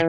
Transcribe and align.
Non 0.00 0.08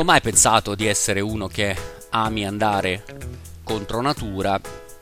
ho 0.00 0.02
mai 0.02 0.20
pensato 0.20 0.74
di 0.74 0.86
essere 0.86 1.20
uno 1.20 1.46
che 1.46 1.76
ami 2.10 2.44
andare 2.44 3.04
contro 3.62 4.00
natura, 4.00 4.60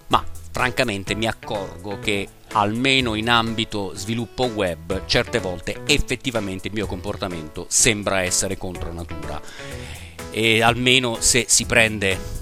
ma 0.09 0.23
francamente 0.51 1.15
mi 1.15 1.27
accorgo 1.27 1.99
che 1.99 2.29
almeno 2.53 3.15
in 3.15 3.31
ambito 3.31 3.93
sviluppo 3.95 4.45
web 4.45 5.07
certe 5.07 5.39
volte 5.39 5.85
effettivamente 5.87 6.69
il 6.69 6.75
mio 6.75 6.87
comportamento 6.87 7.65
sembra 7.71 8.21
essere 8.21 8.59
contro 8.59 8.93
natura. 8.93 9.41
E 10.31 10.61
almeno 10.61 11.17
se 11.19 11.47
si 11.49 11.65
prende 11.65 12.42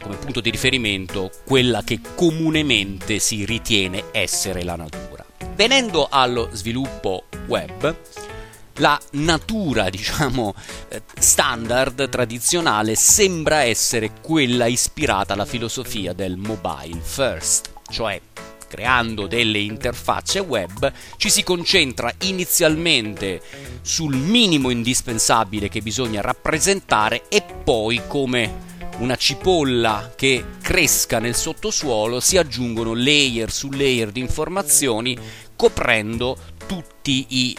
come 0.00 0.16
punto 0.16 0.40
di 0.40 0.50
riferimento 0.50 1.30
quella 1.44 1.82
che 1.82 2.00
comunemente 2.14 3.18
si 3.18 3.44
ritiene 3.44 4.04
essere 4.12 4.62
la 4.62 4.76
natura. 4.76 5.24
Venendo 5.54 6.06
allo 6.10 6.50
sviluppo 6.52 7.24
web, 7.46 7.96
la 8.78 9.00
natura, 9.12 9.88
diciamo, 9.90 10.54
eh, 10.88 11.02
standard, 11.18 12.08
tradizionale, 12.08 12.94
sembra 12.94 13.62
essere 13.62 14.12
quella 14.20 14.66
ispirata 14.66 15.34
alla 15.34 15.46
filosofia 15.46 16.12
del 16.12 16.36
mobile 16.36 17.00
first, 17.02 17.70
cioè 17.90 18.20
creando 18.68 19.26
delle 19.26 19.58
interfacce 19.58 20.40
web, 20.40 20.92
ci 21.16 21.30
si 21.30 21.42
concentra 21.42 22.12
inizialmente 22.20 23.40
sul 23.80 24.14
minimo 24.14 24.70
indispensabile 24.70 25.68
che 25.68 25.80
bisogna 25.80 26.20
rappresentare 26.20 27.24
e 27.28 27.42
poi 27.42 28.02
come 28.06 28.67
una 28.98 29.16
cipolla 29.16 30.12
che 30.16 30.44
cresca 30.60 31.18
nel 31.18 31.34
sottosuolo 31.34 32.20
si 32.20 32.36
aggiungono 32.36 32.94
layer 32.94 33.50
su 33.50 33.70
layer 33.70 34.10
di 34.10 34.20
informazioni 34.20 35.16
coprendo 35.54 36.36
tutti 36.66 37.26
i 37.28 37.56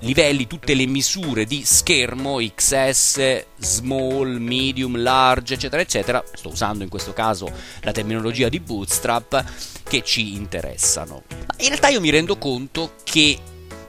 livelli, 0.00 0.46
tutte 0.46 0.74
le 0.74 0.86
misure 0.86 1.44
di 1.44 1.62
schermo 1.64 2.38
XS, 2.38 3.44
small, 3.56 4.38
medium, 4.38 5.00
large, 5.00 5.54
eccetera, 5.54 5.82
eccetera. 5.82 6.24
Sto 6.32 6.48
usando 6.48 6.82
in 6.82 6.90
questo 6.90 7.12
caso 7.12 7.50
la 7.82 7.92
terminologia 7.92 8.48
di 8.48 8.60
Bootstrap 8.60 9.44
che 9.84 10.02
ci 10.02 10.34
interessano. 10.34 11.22
Ma 11.28 11.54
in 11.58 11.68
realtà 11.68 11.88
io 11.88 12.00
mi 12.00 12.10
rendo 12.10 12.36
conto 12.36 12.94
che 13.04 13.38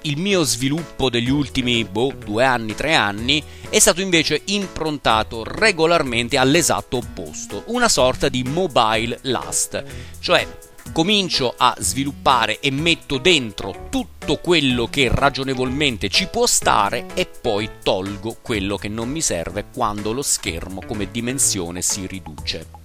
il 0.03 0.17
mio 0.17 0.43
sviluppo 0.43 1.09
degli 1.09 1.29
ultimi 1.29 1.83
boh, 1.85 2.13
due 2.13 2.43
anni, 2.43 2.75
tre 2.75 2.93
anni 2.93 3.43
è 3.69 3.79
stato 3.79 4.01
invece 4.01 4.41
improntato 4.45 5.43
regolarmente 5.43 6.37
all'esatto 6.37 6.97
opposto, 6.97 7.63
una 7.67 7.89
sorta 7.89 8.29
di 8.29 8.43
mobile 8.43 9.19
last, 9.23 9.83
cioè 10.19 10.45
comincio 10.91 11.53
a 11.55 11.75
sviluppare 11.79 12.59
e 12.59 12.69
metto 12.71 13.17
dentro 13.17 13.87
tutto 13.89 14.37
quello 14.37 14.87
che 14.87 15.09
ragionevolmente 15.11 16.09
ci 16.09 16.27
può 16.27 16.45
stare 16.45 17.07
e 17.13 17.25
poi 17.25 17.69
tolgo 17.81 18.37
quello 18.41 18.77
che 18.77 18.89
non 18.89 19.09
mi 19.09 19.21
serve 19.21 19.65
quando 19.73 20.11
lo 20.11 20.21
schermo 20.21 20.81
come 20.85 21.09
dimensione 21.09 21.81
si 21.81 22.05
riduce. 22.05 22.81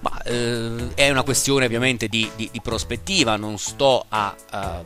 Ma, 0.00 0.20
eh, 0.24 0.94
è 0.94 1.10
una 1.10 1.22
questione 1.22 1.64
ovviamente 1.64 2.08
di, 2.08 2.28
di, 2.34 2.48
di 2.52 2.60
prospettiva, 2.60 3.36
non 3.36 3.56
sto 3.56 4.04
a, 4.08 4.34
a 4.50 4.82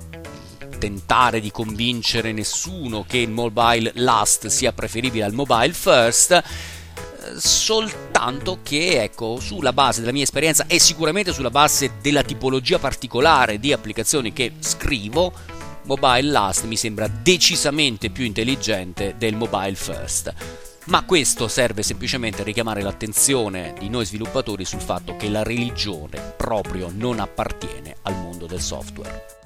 tentare 0.78 1.40
di 1.40 1.50
convincere 1.50 2.32
nessuno 2.32 3.04
che 3.06 3.18
il 3.18 3.30
mobile 3.30 3.92
last 3.94 4.46
sia 4.46 4.72
preferibile 4.72 5.24
al 5.24 5.32
mobile 5.32 5.72
first 5.72 6.42
soltanto 7.38 8.60
che 8.62 9.02
ecco 9.02 9.40
sulla 9.40 9.72
base 9.72 10.00
della 10.00 10.12
mia 10.12 10.22
esperienza 10.22 10.66
e 10.66 10.78
sicuramente 10.78 11.32
sulla 11.32 11.50
base 11.50 11.94
della 12.00 12.22
tipologia 12.22 12.78
particolare 12.78 13.58
di 13.58 13.72
applicazioni 13.72 14.32
che 14.32 14.52
scrivo 14.60 15.32
mobile 15.82 16.22
last 16.22 16.64
mi 16.64 16.76
sembra 16.76 17.08
decisamente 17.08 18.10
più 18.10 18.24
intelligente 18.24 19.14
del 19.18 19.36
mobile 19.36 19.74
first. 19.74 20.32
Ma 20.86 21.04
questo 21.04 21.48
serve 21.48 21.82
semplicemente 21.82 22.42
a 22.42 22.44
richiamare 22.44 22.80
l'attenzione 22.80 23.74
di 23.78 23.88
noi 23.88 24.04
sviluppatori 24.04 24.64
sul 24.64 24.80
fatto 24.80 25.16
che 25.16 25.28
la 25.28 25.42
religione 25.42 26.34
proprio 26.36 26.92
non 26.94 27.18
appartiene 27.18 27.96
al 28.02 28.14
mondo 28.14 28.46
del 28.46 28.60
software 28.60 29.36